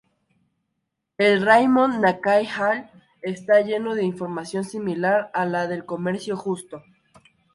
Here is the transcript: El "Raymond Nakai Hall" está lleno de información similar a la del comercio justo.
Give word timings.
El 1.19 1.45
"Raymond 1.45 2.01
Nakai 2.01 2.47
Hall" 2.57 2.89
está 3.21 3.61
lleno 3.61 3.93
de 3.93 4.03
información 4.03 4.63
similar 4.63 5.29
a 5.31 5.45
la 5.45 5.67
del 5.67 5.85
comercio 5.85 6.35
justo. 6.35 6.81